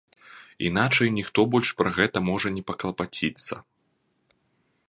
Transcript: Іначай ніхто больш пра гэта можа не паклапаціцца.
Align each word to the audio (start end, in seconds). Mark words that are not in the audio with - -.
Іначай 0.69 1.11
ніхто 1.17 1.45
больш 1.55 1.69
пра 1.81 1.93
гэта 1.97 2.17
можа 2.31 2.47
не 2.57 2.63
паклапаціцца. 2.71 3.63